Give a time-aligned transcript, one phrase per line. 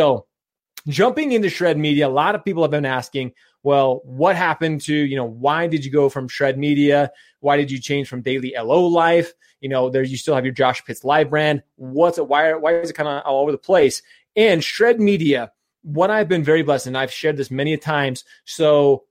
[0.00, 0.26] So,
[0.86, 3.32] jumping into Shred Media, a lot of people have been asking,
[3.64, 7.10] well, what happened to, you know, why did you go from Shred Media?
[7.40, 9.32] Why did you change from Daily LO Life?
[9.60, 11.64] You know, there you still have your Josh Pitts live brand.
[11.74, 12.28] What's it?
[12.28, 14.02] Why, why is it kind of all over the place?
[14.36, 15.50] And Shred Media,
[15.82, 18.22] what I've been very blessed, and I've shared this many times.
[18.44, 19.02] So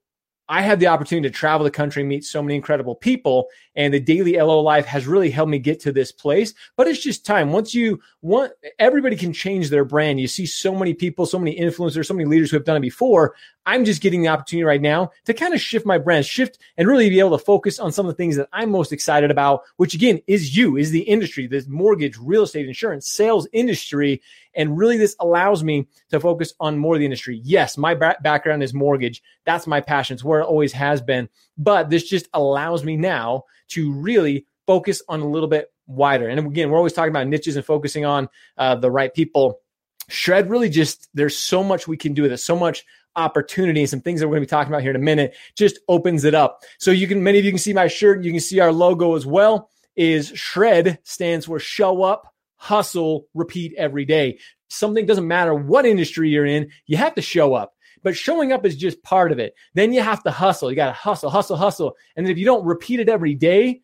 [0.48, 4.00] I had the opportunity to travel the country, meet so many incredible people, and the
[4.00, 6.54] daily LO life has really helped me get to this place.
[6.76, 7.54] But it's just time.
[7.54, 10.20] Once you want, everybody can change their brand.
[10.20, 12.82] You see so many people, so many influencers, so many leaders who have done it
[12.82, 13.36] before.
[13.68, 16.88] I'm just getting the opportunity right now to kind of shift my brand, shift and
[16.88, 19.62] really be able to focus on some of the things that I'm most excited about,
[19.76, 24.22] which again is you, is the industry, this mortgage, real estate, insurance, sales industry.
[24.56, 27.42] And really, this allows me to focus on more of the industry.
[27.44, 29.22] Yes, my background is mortgage.
[29.46, 30.16] That's my passion.
[30.16, 31.30] It's where it always has been.
[31.60, 36.28] But this just allows me now to really focus on a little bit wider.
[36.28, 39.62] And again, we're always talking about niches and focusing on uh, the right people.
[40.10, 42.86] Shred really just, there's so much we can do with it, so much
[43.16, 45.36] opportunity and some things that we're going to be talking about here in a minute
[45.56, 46.64] just opens it up.
[46.78, 48.24] So you can, many of you can see my shirt.
[48.24, 53.74] You can see our logo as well is shred stands for show up, hustle, repeat
[53.78, 54.40] every day.
[54.70, 56.70] Something doesn't matter what industry you're in.
[56.86, 57.74] You have to show up.
[58.08, 59.54] But showing up is just part of it.
[59.74, 60.70] Then you have to hustle.
[60.70, 61.98] You got to hustle, hustle, hustle.
[62.16, 63.82] And if you don't repeat it every day,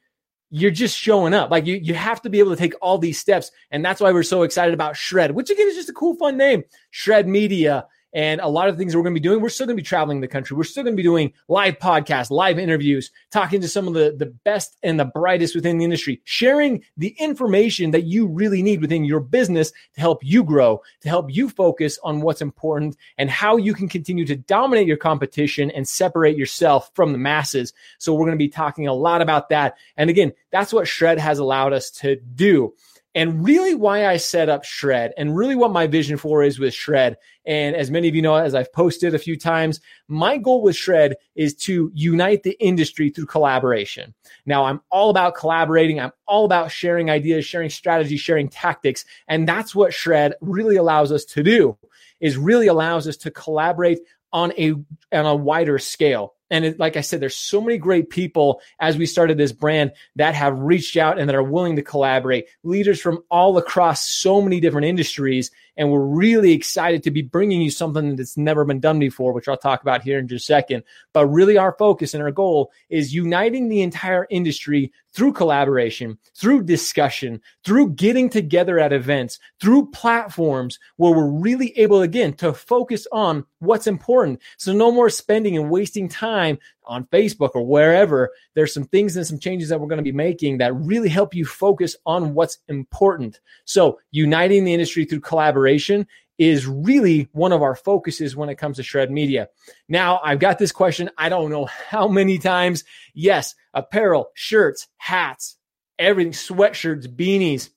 [0.49, 1.51] you're just showing up.
[1.51, 3.51] Like you, you have to be able to take all these steps.
[3.69, 6.37] And that's why we're so excited about Shred, which again is just a cool, fun
[6.37, 6.63] name.
[6.91, 9.41] Shred Media and a lot of things that we're going to be doing.
[9.41, 10.55] We're still going to be traveling the country.
[10.55, 14.15] We're still going to be doing live podcasts, live interviews, talking to some of the,
[14.17, 18.81] the best and the brightest within the industry, sharing the information that you really need
[18.81, 23.29] within your business to help you grow, to help you focus on what's important and
[23.29, 27.73] how you can continue to dominate your competition and separate yourself from the masses.
[27.97, 29.77] So we're going to be talking a lot about that.
[29.97, 32.73] And again, that's what Shred has allowed us to do.
[33.15, 36.73] And really, why I set up Shred and really what my vision for is with
[36.73, 37.17] Shred.
[37.45, 40.75] And as many of you know, as I've posted a few times, my goal with
[40.75, 44.13] Shred is to unite the industry through collaboration.
[44.45, 45.99] Now, I'm all about collaborating.
[45.99, 49.05] I'm all about sharing ideas, sharing strategies, sharing tactics.
[49.27, 51.77] And that's what Shred really allows us to do
[52.19, 53.99] is really allows us to collaborate
[54.31, 56.33] on a, on a wider scale.
[56.53, 59.91] And it, like I said, there's so many great people as we started this brand
[60.17, 62.45] that have reached out and that are willing to collaborate.
[62.61, 65.49] Leaders from all across so many different industries.
[65.75, 69.47] And we're really excited to be bringing you something that's never been done before, which
[69.47, 70.83] I'll talk about here in just a second.
[71.11, 76.63] But really, our focus and our goal is uniting the entire industry through collaboration, through
[76.63, 83.07] discussion, through getting together at events, through platforms where we're really able, again, to focus
[83.11, 84.39] on what's important.
[84.57, 86.07] So no more spending and wasting
[86.43, 88.31] time on Facebook or wherever.
[88.53, 91.33] There's some things and some changes that we're going to be making that really help
[91.33, 93.39] you focus on what's important.
[93.65, 98.77] So uniting the industry through collaboration is really one of our focuses when it comes
[98.77, 99.49] to shred media.
[99.87, 101.09] Now, I've got this question.
[101.17, 102.83] I don't know how many times.
[103.13, 105.57] Yes, apparel, shirts, hats,
[105.99, 107.69] everything, sweatshirts, beanies.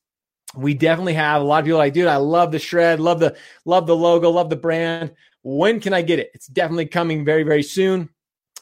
[0.55, 3.35] We definitely have a lot of people like, dude, I love the shred, love the
[3.65, 5.13] love the logo, love the brand.
[5.43, 6.31] When can I get it?
[6.33, 8.09] It's definitely coming very, very soon.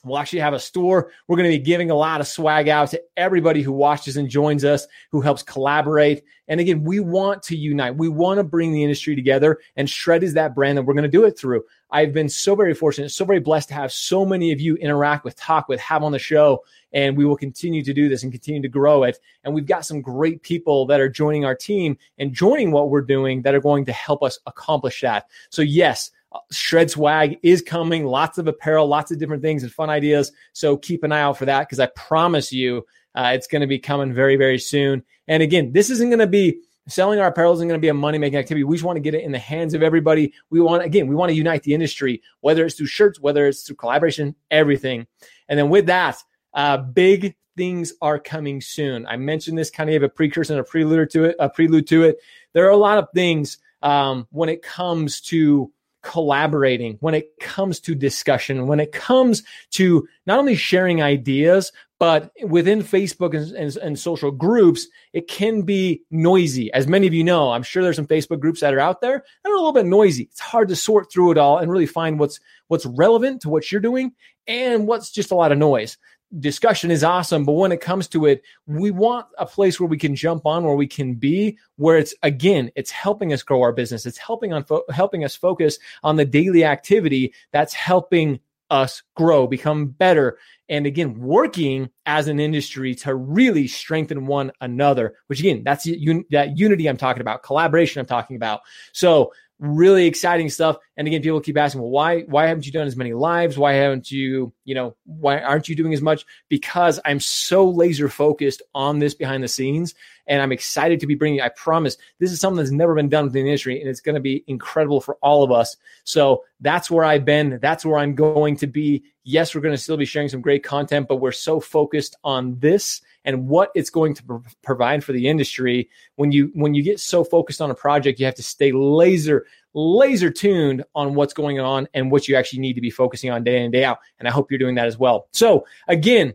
[0.05, 1.11] We'll actually have a store.
[1.27, 4.29] We're going to be giving a lot of swag out to everybody who watches and
[4.29, 6.23] joins us, who helps collaborate.
[6.47, 7.97] And again, we want to unite.
[7.97, 11.03] We want to bring the industry together, and Shred is that brand that we're going
[11.03, 11.63] to do it through.
[11.89, 15.23] I've been so very fortunate, so very blessed to have so many of you interact
[15.23, 16.63] with, talk with, have on the show.
[16.93, 19.19] And we will continue to do this and continue to grow it.
[19.43, 23.01] And we've got some great people that are joining our team and joining what we're
[23.01, 25.27] doing that are going to help us accomplish that.
[25.49, 26.11] So, yes,
[26.51, 28.05] Shred Swag is coming.
[28.05, 30.31] Lots of apparel, lots of different things and fun ideas.
[30.53, 32.85] So keep an eye out for that because I promise you
[33.15, 35.03] uh, it's going to be coming very, very soon.
[35.27, 37.93] And again, this isn't going to be selling our apparel isn't going to be a
[37.93, 38.63] money making activity.
[38.63, 40.33] We just want to get it in the hands of everybody.
[40.49, 43.63] We want, again, we want to unite the industry, whether it's through shirts, whether it's
[43.63, 45.07] through collaboration, everything.
[45.49, 46.17] And then with that,
[46.53, 49.05] uh, big things are coming soon.
[49.07, 52.03] I mentioned this kind of a precursor and a prelude to it, a prelude to
[52.03, 52.17] it.
[52.53, 55.71] There are a lot of things um, when it comes to
[56.05, 62.31] collaborating, when it comes to discussion, when it comes to not only sharing ideas, but
[62.47, 66.71] within Facebook and, and, and, social groups, it can be noisy.
[66.73, 69.23] As many of you know, I'm sure there's some Facebook groups that are out there
[69.43, 70.23] that are a little bit noisy.
[70.31, 73.71] It's hard to sort through it all and really find what's what's relevant to what
[73.71, 74.11] you're doing
[74.47, 75.97] and what's just a lot of noise
[76.39, 79.97] discussion is awesome, but when it comes to it, we want a place where we
[79.97, 83.71] can jump on, where we can be, where it's again, it's helping us grow our
[83.71, 84.05] business.
[84.05, 88.39] It's helping on fo- helping us focus on the daily activity that's helping
[88.69, 90.37] us grow, become better,
[90.69, 95.15] and again, working as an industry to really strengthen one another.
[95.27, 98.61] Which again, that's un- that unity I'm talking about, collaboration I'm talking about.
[98.91, 100.77] So really exciting stuff.
[100.97, 103.57] And again, people keep asking, well, why why haven't you done as many lives?
[103.57, 106.25] Why haven't you, you know, why aren't you doing as much?
[106.47, 109.93] Because I'm so laser focused on this behind the scenes,
[110.27, 111.41] and I'm excited to be bringing.
[111.41, 114.15] I promise this is something that's never been done within the industry, and it's going
[114.15, 115.75] to be incredible for all of us.
[116.05, 117.59] So that's where I've been.
[117.61, 119.03] That's where I'm going to be.
[119.25, 122.57] Yes, we're going to still be sharing some great content, but we're so focused on
[122.59, 125.89] this and what it's going to pro- provide for the industry.
[126.15, 129.45] When you when you get so focused on a project, you have to stay laser
[129.75, 133.43] laser tuned on what's going on and what you actually need to be focusing on
[133.43, 133.99] day in and day out.
[134.17, 135.27] And I hope you're doing that as well.
[135.31, 136.33] So again,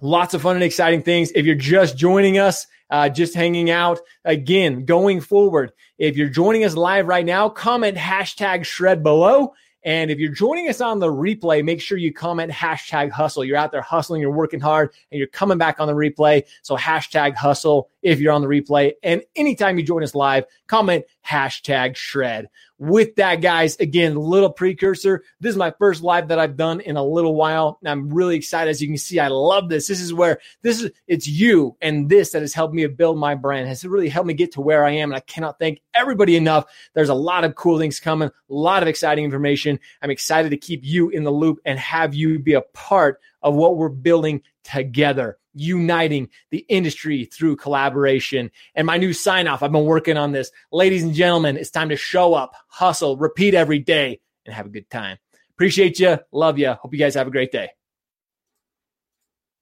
[0.00, 1.30] lots of fun and exciting things.
[1.34, 5.72] If you're just joining us, uh, just hanging out again, going forward.
[5.96, 10.68] If you're joining us live right now, comment hashtag shred below and if you're joining
[10.68, 13.44] us on the replay, make sure you comment hashtag hustle.
[13.44, 16.44] You're out there hustling, you're working hard, and you're coming back on the replay.
[16.62, 18.92] So hashtag hustle if you're on the replay.
[19.02, 22.48] And anytime you join us live, comment hashtag shred.
[22.78, 25.22] With that, guys, again, little precursor.
[25.40, 27.78] This is my first live that I've done in a little while.
[27.80, 28.70] And I'm really excited.
[28.70, 29.86] As you can see, I love this.
[29.86, 33.36] This is where this is, it's you and this that has helped me build my
[33.36, 35.10] brand, has really helped me get to where I am.
[35.10, 36.64] And I cannot thank everybody enough.
[36.94, 39.78] There's a lot of cool things coming, a lot of exciting information.
[40.02, 43.54] I'm excited to keep you in the loop and have you be a part of
[43.54, 48.50] what we're building together uniting the industry through collaboration.
[48.74, 50.50] And my new sign off, I've been working on this.
[50.70, 54.70] Ladies and gentlemen, it's time to show up, hustle, repeat every day, and have a
[54.70, 55.18] good time.
[55.52, 56.18] Appreciate you.
[56.32, 56.72] Love you.
[56.72, 57.70] Hope you guys have a great day.